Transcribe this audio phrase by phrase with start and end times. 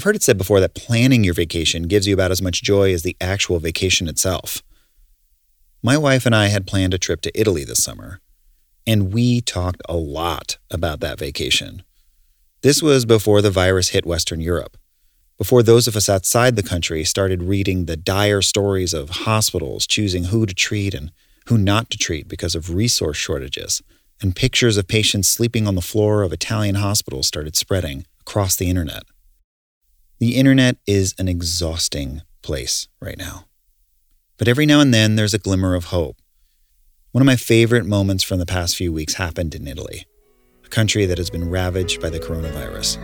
[0.00, 2.94] I've heard it said before that planning your vacation gives you about as much joy
[2.94, 4.62] as the actual vacation itself.
[5.82, 8.22] My wife and I had planned a trip to Italy this summer,
[8.86, 11.82] and we talked a lot about that vacation.
[12.62, 14.78] This was before the virus hit Western Europe,
[15.36, 20.24] before those of us outside the country started reading the dire stories of hospitals choosing
[20.24, 21.12] who to treat and
[21.48, 23.82] who not to treat because of resource shortages,
[24.22, 28.70] and pictures of patients sleeping on the floor of Italian hospitals started spreading across the
[28.70, 29.02] internet.
[30.20, 33.46] The internet is an exhausting place right now.
[34.36, 36.18] But every now and then there's a glimmer of hope.
[37.12, 40.04] One of my favorite moments from the past few weeks happened in Italy,
[40.62, 42.98] a country that has been ravaged by the coronavirus.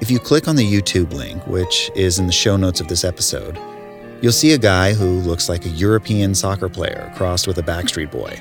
[0.00, 3.02] If you click on the YouTube link, which is in the show notes of this
[3.02, 3.58] episode,
[4.20, 8.10] You'll see a guy who looks like a European soccer player crossed with a Backstreet
[8.10, 8.36] Boy.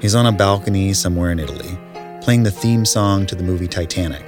[0.00, 1.76] He's on a balcony somewhere in Italy,
[2.22, 4.22] playing the theme song to the movie Titanic.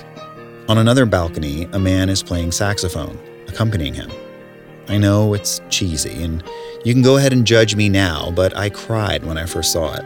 [0.69, 4.11] On another balcony, a man is playing saxophone, accompanying him.
[4.89, 6.43] I know it's cheesy, and
[6.85, 9.95] you can go ahead and judge me now, but I cried when I first saw
[9.95, 10.05] it.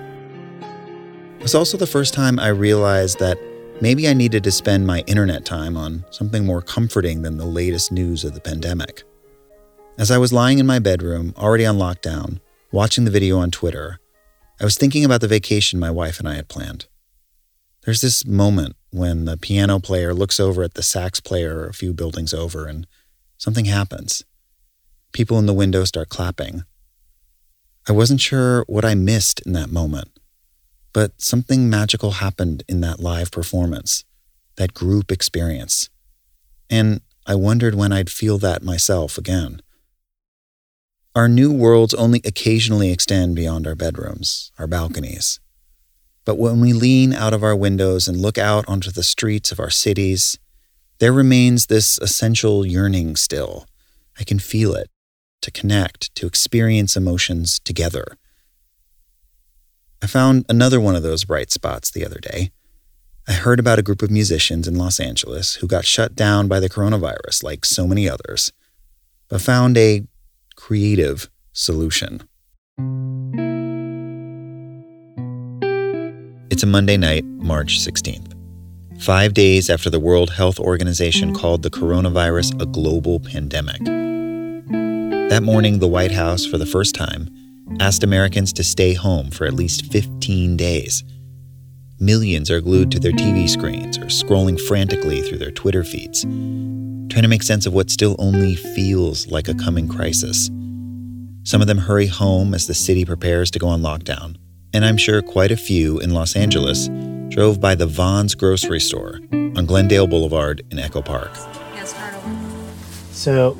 [1.39, 3.39] It was also the first time I realized that
[3.81, 7.93] maybe I needed to spend my internet time on something more comforting than the latest
[7.93, 9.05] news of the pandemic.
[10.01, 12.41] As I was lying in my bedroom, already on lockdown,
[12.73, 14.01] watching the video on Twitter,
[14.59, 16.87] I was thinking about the vacation my wife and I had planned.
[17.83, 21.93] There's this moment when the piano player looks over at the sax player a few
[21.93, 22.87] buildings over and
[23.37, 24.25] something happens.
[25.12, 26.62] People in the window start clapping.
[27.87, 30.19] I wasn't sure what I missed in that moment,
[30.95, 34.05] but something magical happened in that live performance,
[34.56, 35.91] that group experience.
[36.71, 39.61] And I wondered when I'd feel that myself again.
[41.16, 45.41] Our new worlds only occasionally extend beyond our bedrooms, our balconies.
[46.25, 49.59] But when we lean out of our windows and look out onto the streets of
[49.59, 50.38] our cities,
[51.00, 53.66] there remains this essential yearning still.
[54.20, 54.88] I can feel it
[55.41, 58.16] to connect, to experience emotions together.
[60.00, 62.53] I found another one of those bright spots the other day.
[63.26, 66.60] I heard about a group of musicians in Los Angeles who got shut down by
[66.60, 68.53] the coronavirus, like so many others,
[69.28, 70.04] but found a
[70.60, 72.22] creative solution.
[76.50, 78.34] It's a Monday night, March 16th,
[79.03, 83.82] five days after the World Health Organization called the coronavirus a global pandemic.
[85.31, 87.31] That morning, the White House, for the first time,
[87.81, 91.03] asked Americans to stay home for at least 15 days.
[91.99, 96.26] Millions are glued to their TV screens or scrolling frantically through their Twitter feeds
[97.10, 100.47] trying to make sense of what still only feels like a coming crisis.
[101.43, 104.37] Some of them hurry home as the city prepares to go on lockdown,
[104.72, 106.88] and I'm sure quite a few in Los Angeles
[107.28, 111.34] drove by the Vons grocery store on Glendale Boulevard in Echo Park.
[113.10, 113.56] So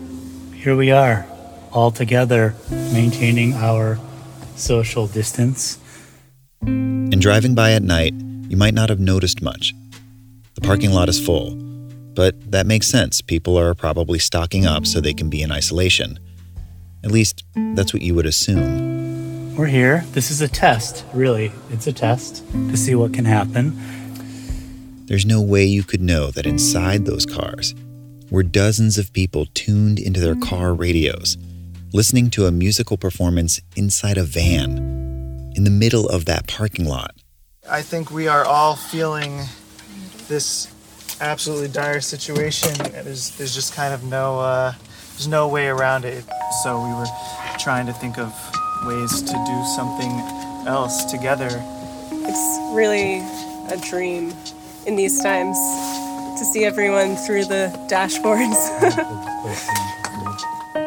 [0.55, 1.27] here we are,
[1.73, 3.99] all together, maintaining our
[4.55, 5.79] social distance.
[6.63, 8.15] And driving by at night,
[8.49, 9.75] you might not have noticed much.
[10.55, 11.70] The parking lot is full
[12.15, 13.21] but that makes sense.
[13.21, 16.19] People are probably stocking up so they can be in isolation.
[17.03, 17.45] At least,
[17.75, 19.57] that's what you would assume.
[19.57, 20.05] We're here.
[20.13, 21.53] This is a test, really.
[21.71, 23.79] It's a test to see what can happen.
[25.07, 27.75] There's no way you could know that inside those cars
[28.31, 31.37] were dozens of people tuned into their car radios,
[31.93, 37.15] listening to a musical performance inside a van in the middle of that parking lot.
[37.69, 39.41] I think we are all feeling
[40.29, 40.73] this
[41.21, 42.73] absolutely dire situation.
[42.93, 44.73] There's there's just kind of no uh,
[45.13, 46.25] there's no way around it.
[46.63, 47.07] So we were
[47.59, 48.33] trying to think of
[48.85, 50.11] ways to do something
[50.67, 51.49] else together.
[52.13, 53.19] It's really
[53.71, 54.33] a dream
[54.87, 55.57] in these times
[56.39, 58.57] to see everyone through the dashboards.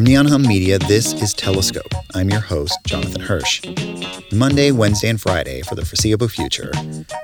[0.00, 1.92] From Neon Hum Media, this is Telescope.
[2.14, 3.62] I'm your host, Jonathan Hirsch.
[4.32, 6.72] Monday, Wednesday, and Friday for the foreseeable future,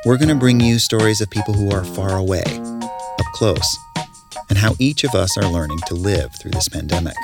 [0.05, 3.79] we're going to bring you stories of people who are far away, up close,
[4.51, 7.17] and how each of us are learning to live through this pandemic.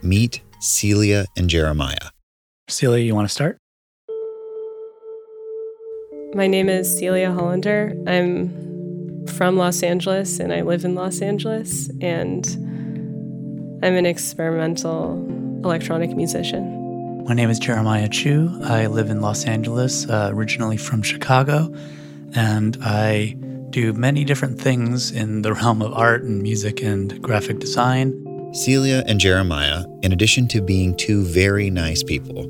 [0.00, 2.10] Meet Celia and Jeremiah.
[2.68, 3.58] Celia, you want to start?
[6.34, 7.94] My name is Celia Hollander.
[8.06, 12.46] I'm from Los Angeles and I live in Los Angeles, and
[13.82, 15.24] I'm an experimental
[15.64, 17.24] electronic musician.
[17.24, 18.50] My name is Jeremiah Chu.
[18.64, 21.72] I live in Los Angeles, uh, originally from Chicago,
[22.34, 23.36] and I
[23.70, 28.52] do many different things in the realm of art and music and graphic design.
[28.52, 32.46] Celia and Jeremiah, in addition to being two very nice people,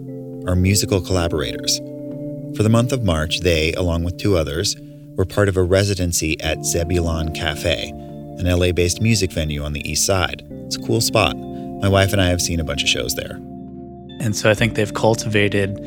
[0.49, 1.81] are musical collaborators.
[2.55, 4.77] For the month of March, they, along with two others,
[5.17, 9.91] were part of a residency at Zebulon Cafe, an LA based music venue on the
[9.91, 10.47] east side.
[10.67, 11.37] It's a cool spot.
[11.37, 13.37] My wife and I have seen a bunch of shows there.
[14.21, 15.79] And so I think they've cultivated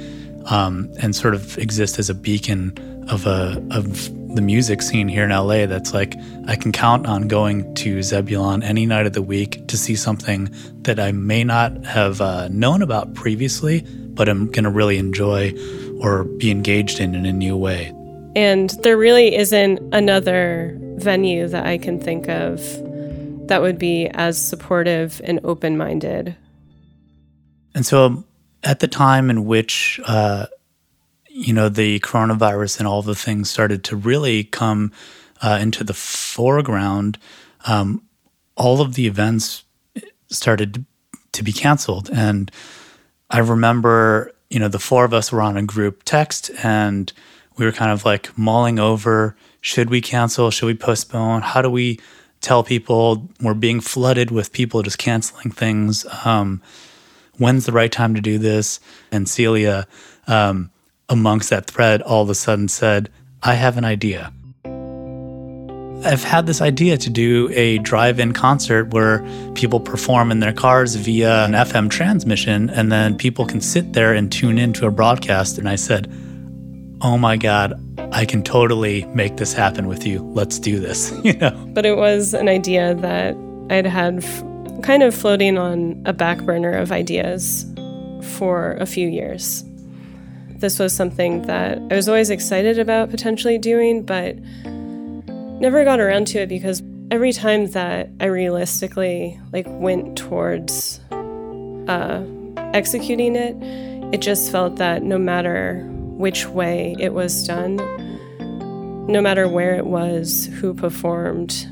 [0.46, 2.74] um, and sort of exist as a beacon
[3.10, 5.66] of a of the music scene here in LA.
[5.66, 6.16] That's like
[6.48, 10.54] I can count on going to Zebulon any night of the week to see something
[10.84, 15.54] that I may not have uh, known about previously, but I'm going to really enjoy
[16.00, 17.94] or be engaged in in a new way.
[18.36, 22.60] And there really isn't another venue that I can think of
[23.48, 26.36] that would be as supportive and open minded.
[27.74, 28.26] And so, um,
[28.64, 30.48] at the time in which, uh,
[31.30, 34.92] you know, the coronavirus and all the things started to really come
[35.42, 37.18] uh, into the foreground,
[37.66, 38.04] um,
[38.56, 39.64] all of the events
[40.28, 40.86] started
[41.32, 42.10] to be canceled.
[42.12, 42.52] And
[43.30, 47.12] I remember, you know, the four of us were on a group text and
[47.58, 50.52] we were kind of like mulling over should we cancel?
[50.52, 51.42] Should we postpone?
[51.42, 52.00] How do we
[52.42, 56.06] tell people we're being flooded with people just canceling things?
[56.24, 56.62] Um,
[57.38, 58.80] when's the right time to do this?
[59.12, 59.88] And Celia,
[60.28, 60.72] um,
[61.10, 63.10] amongst that thread, all of a sudden said,
[63.44, 64.32] I have an idea.
[66.06, 69.20] I've had this idea to do a drive in concert where
[69.54, 74.14] people perform in their cars via an FM transmission, and then people can sit there
[74.14, 75.58] and tune into a broadcast.
[75.58, 76.10] And I said,
[77.02, 77.74] Oh my God,
[78.14, 80.22] I can totally make this happen with you.
[80.22, 81.52] Let's do this, you know.
[81.74, 83.36] But it was an idea that
[83.70, 84.44] I'd had f-
[84.84, 87.66] kind of floating on a back burner of ideas
[88.38, 89.66] for a few years.
[90.56, 94.38] This was something that I was always excited about potentially doing, but
[95.60, 101.00] never got around to it because every time that I realistically like went towards
[101.88, 102.24] uh,
[102.74, 103.56] executing it,
[104.14, 107.78] it just felt that no matter which way it was done,
[109.08, 111.68] no matter where it was, who performed,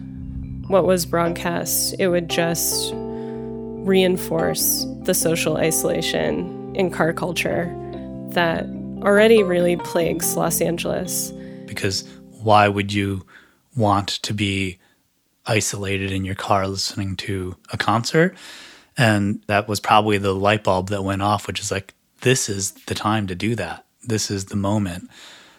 [0.67, 7.73] what was broadcast, it would just reinforce the social isolation in car culture
[8.31, 8.65] that
[9.01, 11.31] already really plagues Los Angeles.
[11.65, 12.03] Because
[12.41, 13.25] why would you
[13.77, 14.79] want to be
[15.45, 18.35] isolated in your car listening to a concert?
[18.97, 22.71] And that was probably the light bulb that went off, which is like, this is
[22.71, 25.09] the time to do that this is the moment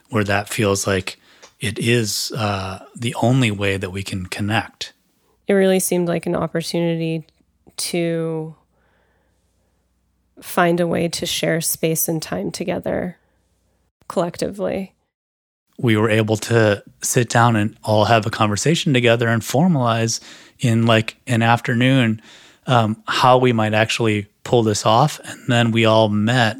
[0.08, 1.20] where that feels like
[1.60, 4.92] it is uh, the only way that we can connect.
[5.46, 7.26] It really seemed like an opportunity
[7.76, 8.54] to
[10.40, 13.18] find a way to share space and time together
[14.08, 14.94] collectively.
[15.78, 20.20] We were able to sit down and all have a conversation together and formalize
[20.58, 22.20] in like an afternoon
[22.66, 25.20] um, how we might actually pull this off.
[25.24, 26.56] And then we all met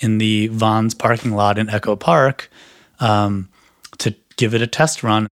[0.00, 2.50] in the Vons parking lot in Echo Park
[3.00, 3.48] um,
[3.98, 5.28] to give it a test run.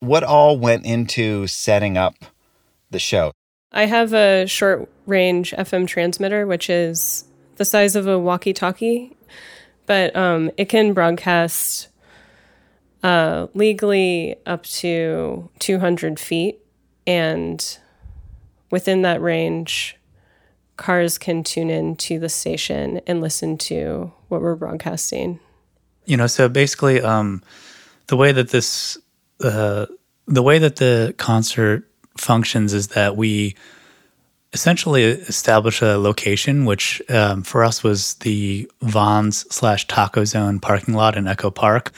[0.00, 2.14] What all went into setting up
[2.90, 3.32] the show?
[3.72, 7.24] I have a short range FM transmitter, which is
[7.56, 9.16] the size of a walkie talkie,
[9.86, 11.88] but um, it can broadcast
[13.04, 16.58] uh, legally up to 200 feet.
[17.06, 17.78] And
[18.70, 19.96] within that range,
[20.78, 25.38] cars can tune in to the station and listen to what we're broadcasting.
[26.06, 27.42] You know, so basically, um,
[28.06, 28.98] the way that this,
[29.42, 29.86] uh,
[30.26, 33.54] the way that the concert functions is that we
[34.54, 40.94] essentially establish a location, which um, for us was the Vons slash Taco Zone parking
[40.94, 41.92] lot in Echo Park.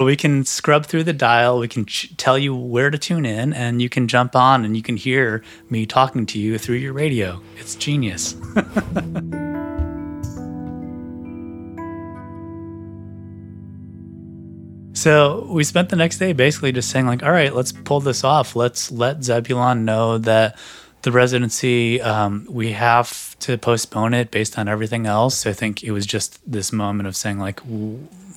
[0.00, 1.58] We can scrub through the dial.
[1.58, 4.76] We can ch- tell you where to tune in, and you can jump on and
[4.76, 7.42] you can hear me talking to you through your radio.
[7.56, 8.36] It's genius.
[14.92, 18.22] so we spent the next day basically just saying, like, all right, let's pull this
[18.22, 18.54] off.
[18.54, 20.56] Let's let Zebulon know that
[21.02, 25.44] the residency, um, we have to postpone it based on everything else.
[25.44, 27.60] I think it was just this moment of saying, like,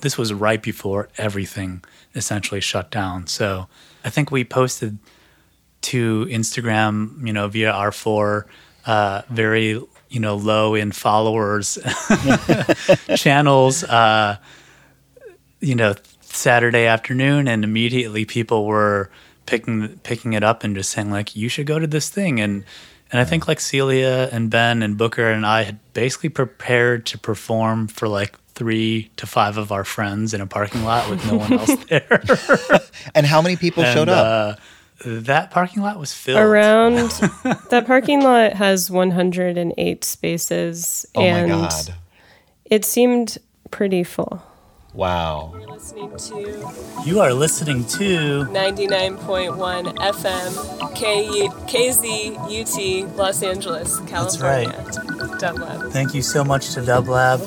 [0.02, 1.82] this was right before everything
[2.14, 3.26] essentially shut down.
[3.26, 3.68] So
[4.04, 4.98] I think we posted
[5.82, 8.46] to Instagram, you know, via our four
[8.84, 9.80] uh, very,
[10.10, 11.78] you know, low in followers
[13.16, 14.36] channels, uh,
[15.60, 19.10] you know, Saturday afternoon, and immediately people were
[19.46, 22.64] picking picking it up and just saying like, you should go to this thing and
[23.12, 27.18] And I think like Celia and Ben and Booker and I had basically prepared to
[27.18, 31.36] perform for like three to five of our friends in a parking lot with no
[31.38, 32.22] one else there.
[33.14, 34.58] And how many people showed up?
[34.58, 34.60] Uh,
[35.04, 36.38] that parking lot was filled.
[36.40, 37.10] Around
[37.70, 41.94] that parking lot has 108 spaces, oh and my god!
[42.66, 43.38] it seemed
[43.70, 44.42] pretty full.
[44.94, 45.54] Wow.
[45.68, 46.72] Listening to
[47.06, 54.72] You are listening to 99.1 FM K- KZUT Los Angeles, California.
[55.38, 55.90] Dub Lab.
[55.92, 57.40] Thank you so much to Dub Lab.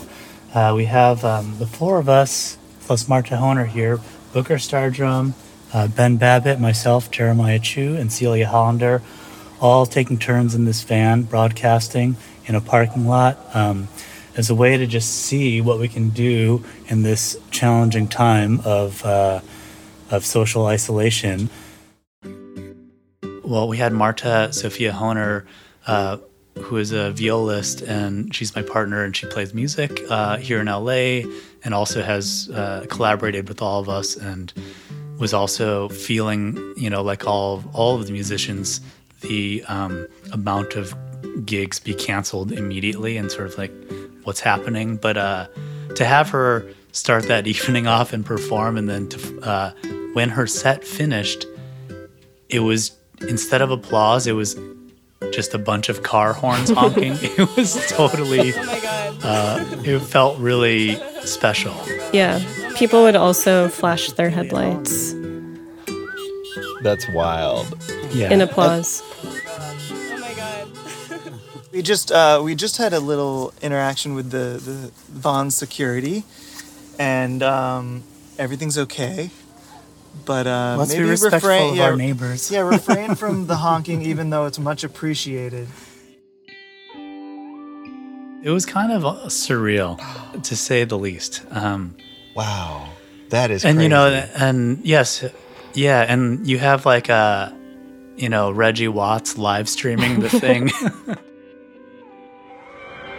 [0.56, 4.00] Uh, we have um, the four of us plus Marta Honer here
[4.32, 5.34] Booker Stardrum,
[5.74, 9.02] uh, Ben Babbitt, myself, Jeremiah Chu, and Celia Hollander,
[9.60, 13.90] all taking turns in this van broadcasting in a parking lot um,
[14.38, 19.04] as a way to just see what we can do in this challenging time of,
[19.04, 19.42] uh,
[20.10, 21.50] of social isolation.
[23.44, 25.46] Well, we had Marta Sophia Honer,
[25.86, 26.18] uh,
[26.58, 30.68] who is a violist, and she's my partner, and she plays music uh, here in
[30.68, 31.30] LA,
[31.64, 34.54] and also has uh, collaborated with all of us, and
[35.18, 38.82] was also feeling, you know, like all all of the musicians,
[39.22, 40.96] the um, amount of
[41.46, 43.74] gigs be canceled immediately, and sort of like
[44.24, 44.96] what's happening.
[44.96, 45.48] But uh,
[45.96, 49.72] to have her start that evening off and perform, and then to uh,
[50.14, 51.46] when her set finished,
[52.50, 52.96] it was
[53.28, 54.58] instead of applause, it was
[55.32, 57.13] just a bunch of car horns honking.
[57.22, 59.17] it was totally, Oh my god.
[59.24, 61.75] uh, it felt really special.
[62.13, 62.39] Yeah.
[62.75, 65.13] People would also flash their headlights
[66.84, 67.67] That's wild.
[68.13, 68.32] Yeah.
[68.32, 69.01] in applause.
[69.24, 70.67] Oh my god.
[71.72, 76.24] We just uh, we just had a little interaction with the the Vons security,
[76.98, 78.03] and um,
[78.39, 79.29] everything's okay.
[80.24, 82.50] But uh, Let's be maybe respectful refrain, of yeah, our neighbors.
[82.50, 85.68] yeah, refrain from the honking, even though it's much appreciated.
[88.44, 90.00] It was kind of uh, surreal,
[90.44, 91.44] to say the least.
[91.52, 91.96] Um,
[92.36, 92.90] Wow.
[93.30, 95.24] That is and you know, and yes,
[95.74, 97.56] yeah, and you have like a,
[98.18, 100.70] you know, Reggie Watts live streaming the thing.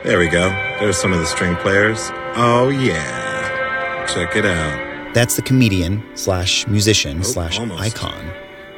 [0.05, 0.49] There we go.
[0.79, 1.99] There's some of the string players.
[2.37, 4.07] Oh, yeah.
[4.07, 4.86] Check it out.
[5.17, 7.81] That's the comedian slash musician Oh, slash almost.
[7.83, 8.31] icon,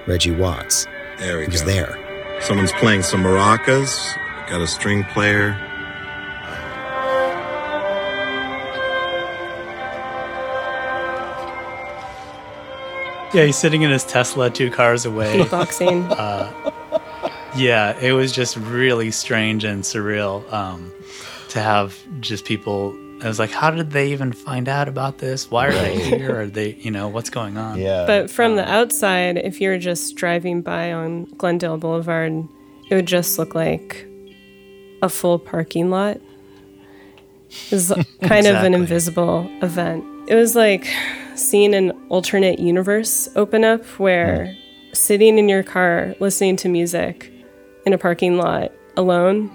[0.07, 0.87] Reggie Watts.
[1.19, 1.67] There we He was go.
[1.67, 2.39] there.
[2.41, 3.99] Someone's playing some maracas.
[4.49, 5.57] Got a string player.
[13.35, 15.39] yeah, he's sitting in his Tesla two cars away.
[15.39, 16.09] Beatboxing.
[17.57, 20.93] Yeah, it was just really strange and surreal um,
[21.51, 22.97] to have just people.
[23.23, 25.51] I was like, how did they even find out about this?
[25.51, 26.41] Why are they here?
[26.41, 27.79] Are they, you know, what's going on?
[27.79, 28.07] Yeah.
[28.07, 32.47] But from the um, outside, if you were just driving by on Glendale Boulevard,
[32.89, 34.07] it would just look like
[35.03, 36.21] a full parking lot.
[37.51, 40.05] It was kind of an invisible event.
[40.29, 40.87] It was like
[41.35, 44.95] seeing an alternate universe open up where hmm.
[44.95, 47.33] sitting in your car listening to music
[47.85, 49.51] in a parking lot alone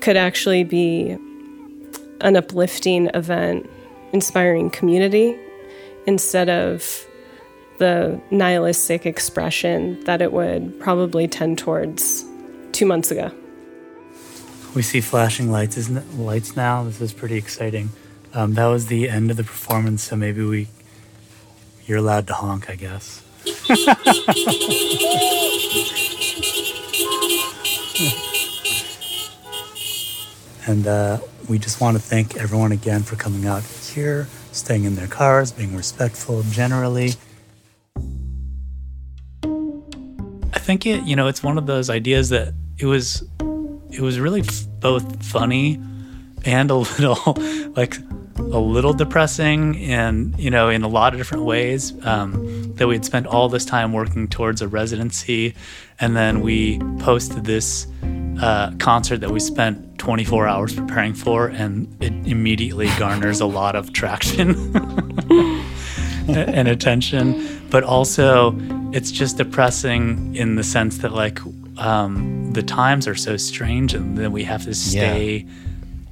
[0.00, 1.18] could actually be
[2.20, 3.68] an uplifting event,
[4.12, 5.38] inspiring community
[6.06, 7.06] instead of
[7.78, 12.24] the nihilistic expression that it would probably tend towards
[12.72, 13.30] two months ago.
[14.74, 16.14] We see flashing lights, isn't it?
[16.14, 16.84] Lights now.
[16.84, 17.90] This is pretty exciting.
[18.34, 20.68] Um, that was the end of the performance, so maybe we
[21.86, 23.22] you're allowed to honk, I guess.
[30.66, 31.18] and uh,
[31.48, 35.52] we just want to thank everyone again for coming out here, staying in their cars,
[35.52, 37.12] being respectful generally.
[40.52, 43.22] I think it, you know, it's one of those ideas that it was,
[43.90, 45.80] it was really f- both funny
[46.44, 47.36] and a little,
[47.76, 47.96] like,
[48.38, 51.94] a little depressing, and you know, in a lot of different ways.
[52.04, 55.54] Um, that we had spent all this time working towards a residency,
[55.98, 57.86] and then we posted this
[58.40, 63.74] uh, concert that we spent 24 hours preparing for, and it immediately garners a lot
[63.74, 64.76] of traction
[66.28, 67.62] and attention.
[67.70, 68.54] But also,
[68.92, 71.40] it's just depressing in the sense that, like,
[71.78, 75.46] um, the times are so strange, and then we have to stay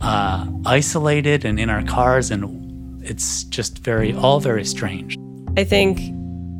[0.00, 5.18] uh, isolated and in our cars, and it's just very, all very strange.
[5.56, 6.00] I think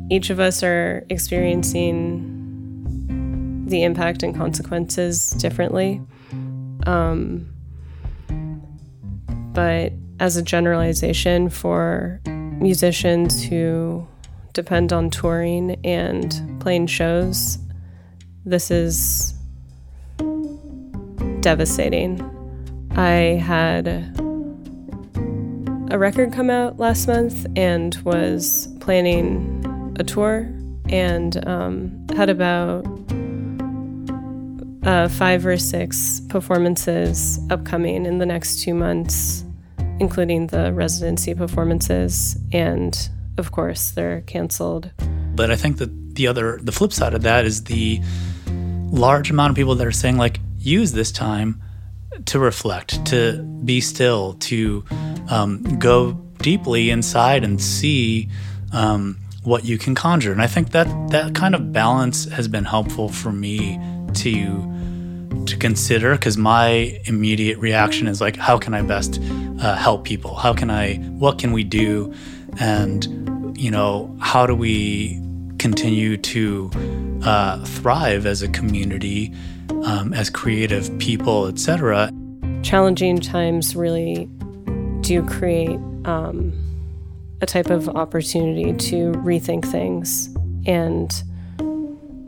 [0.09, 2.43] each of us are experiencing
[3.67, 6.01] the impact and consequences differently.
[6.85, 7.51] Um,
[9.53, 14.07] but as a generalization for musicians who
[14.53, 17.57] depend on touring and playing shows,
[18.45, 19.33] this is
[21.41, 22.21] devastating.
[22.91, 23.87] I had
[25.91, 29.54] a record come out last month and was planning
[29.97, 30.49] a tour
[30.89, 32.85] and um, had about
[34.85, 39.43] uh, five or six performances upcoming in the next two months,
[39.99, 42.37] including the residency performances.
[42.51, 44.91] And of course, they're canceled.
[45.35, 48.01] But I think that the other, the flip side of that is the
[48.91, 51.61] large amount of people that are saying, like, use this time
[52.25, 54.85] to reflect, to be still, to
[55.29, 58.29] um, go deeply inside and see
[58.71, 60.31] um, what you can conjure.
[60.31, 63.79] And I think that that kind of balance has been helpful for me
[64.15, 64.71] to
[65.45, 69.21] to consider because my immediate reaction is like, how can I best
[69.59, 70.35] uh, help people?
[70.35, 70.95] How can I?
[70.95, 72.13] What can we do?
[72.59, 75.21] And you know, how do we
[75.59, 76.69] continue to
[77.23, 79.33] uh, thrive as a community,
[79.83, 82.11] um, as creative people, etc.
[82.63, 84.29] Challenging times really
[85.01, 86.51] do create um,
[87.41, 91.23] a type of opportunity to rethink things and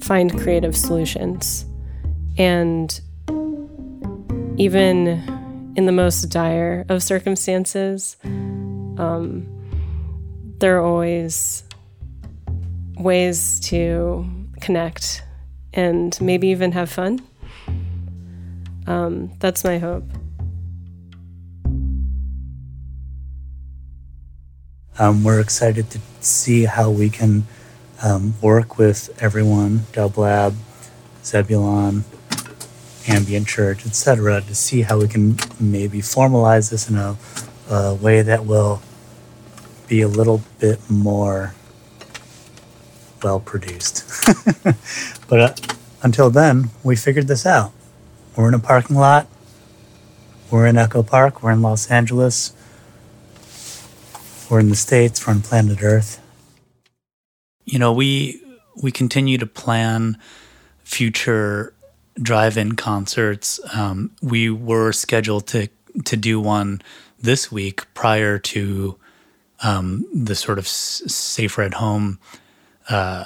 [0.01, 1.65] find creative solutions.
[2.37, 2.99] And
[4.57, 5.07] even
[5.75, 9.47] in the most dire of circumstances, um,
[10.59, 11.63] there are always
[12.97, 14.27] ways to
[14.59, 15.23] connect
[15.73, 17.21] and maybe even have fun.
[18.87, 20.05] Um, that's my hope.
[24.99, 27.45] Um, we're excited to see how we can
[28.03, 30.55] um, work with everyone, Dub Lab,
[31.23, 32.03] Zebulon,
[33.07, 37.15] Ambient Church, etc., to see how we can maybe formalize this in a,
[37.69, 38.81] a way that will
[39.87, 41.53] be a little bit more
[43.23, 44.03] well produced.
[45.27, 45.53] but uh,
[46.01, 47.71] until then, we figured this out.
[48.35, 49.27] We're in a parking lot.
[50.49, 51.43] We're in Echo Park.
[51.43, 52.53] We're in Los Angeles.
[54.49, 55.25] We're in the States.
[55.25, 56.21] We're on planet Earth.
[57.65, 58.41] You know, we
[58.81, 60.17] we continue to plan
[60.83, 61.73] future
[62.21, 63.59] drive-in concerts.
[63.75, 65.67] Um, we were scheduled to
[66.05, 66.81] to do one
[67.19, 68.97] this week prior to
[69.61, 72.19] um, the sort of s- safer at home
[72.89, 73.25] uh,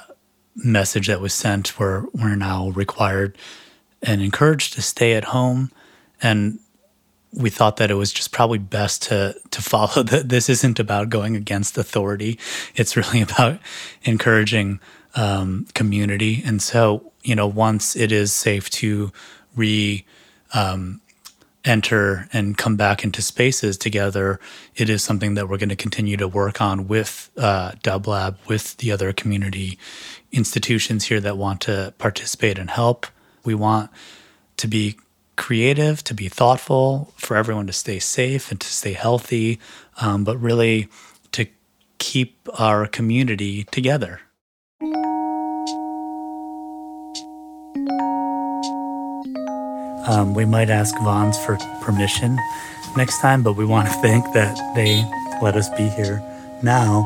[0.56, 3.38] message that was sent where we're now required
[4.02, 5.72] and encouraged to stay at home.
[6.22, 6.60] And
[7.34, 11.10] we thought that it was just probably best to to follow that this isn't about
[11.10, 12.40] going against authority.
[12.76, 13.60] It's really about
[14.04, 14.80] encouraging
[15.16, 16.42] um, community.
[16.46, 19.12] And so, you know, once it is safe to
[19.56, 20.06] re
[20.54, 21.02] um,
[21.64, 24.40] enter and come back into spaces together,
[24.76, 28.38] it is something that we're going to continue to work on with uh, Dub Lab,
[28.48, 29.78] with the other community
[30.32, 33.06] institutions here that want to participate and help.
[33.44, 33.92] We want
[34.58, 34.98] to be
[35.42, 39.60] creative, to be thoughtful, for everyone to stay safe and to stay healthy,
[40.00, 40.88] um, but really
[41.32, 41.48] to
[41.98, 44.22] keep our community together.
[50.08, 52.38] Um, we might ask Vons for permission
[52.96, 55.04] next time, but we want to thank that they
[55.42, 56.22] let us be here
[56.62, 57.02] now.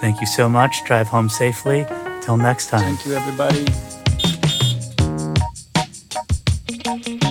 [0.00, 0.84] Thank you so much.
[0.86, 1.86] Drive home safely.
[2.22, 2.96] Till next time.
[2.96, 3.99] Thank you, everybody.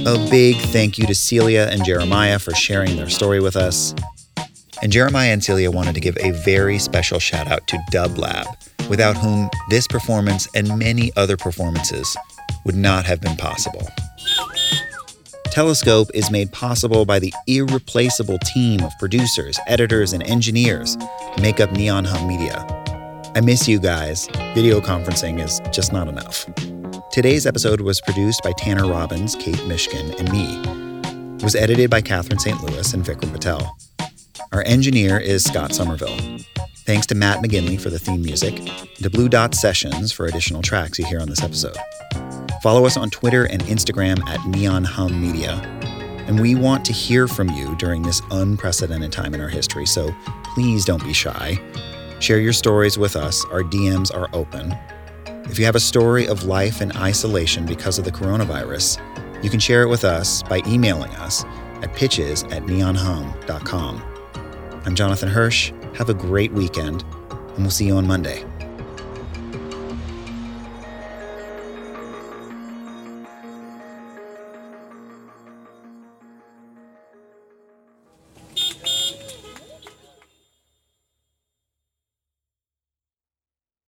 [0.09, 3.93] A big thank you to Celia and Jeremiah for sharing their story with us.
[4.81, 8.47] And Jeremiah and Celia wanted to give a very special shout out to Dub Lab,
[8.89, 12.17] without whom this performance and many other performances
[12.65, 13.87] would not have been possible.
[15.51, 20.97] Telescope is made possible by the irreplaceable team of producers, editors, and engineers
[21.35, 22.65] who make up Neon Hum Media.
[23.35, 24.27] I miss you guys.
[24.55, 26.47] Video conferencing is just not enough.
[27.19, 31.35] Today's episode was produced by Tanner Robbins, Kate Mishkin, and me.
[31.35, 32.63] It was edited by Catherine St.
[32.63, 33.75] Louis and Vikram Patel.
[34.53, 36.17] Our engineer is Scott Somerville.
[36.85, 38.55] Thanks to Matt McGinley for the theme music,
[39.03, 41.75] to Blue Dot Sessions for additional tracks you hear on this episode.
[42.63, 45.55] Follow us on Twitter and Instagram at Neon Hum Media.
[46.25, 50.15] And we want to hear from you during this unprecedented time in our history, so
[50.53, 51.59] please don't be shy.
[52.21, 53.43] Share your stories with us.
[53.51, 54.73] Our DMs are open.
[55.49, 58.99] If you have a story of life in isolation because of the coronavirus,
[59.43, 61.43] you can share it with us by emailing us
[61.81, 64.03] at pitches at neonhum.com.
[64.85, 65.71] I'm Jonathan Hirsch.
[65.95, 68.45] Have a great weekend, and we'll see you on Monday.